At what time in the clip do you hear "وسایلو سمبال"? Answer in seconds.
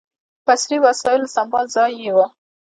0.85-1.65